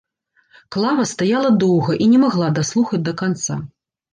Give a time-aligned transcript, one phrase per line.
[0.75, 3.63] Клава стаяла доўга і не магла даслухаць да канца.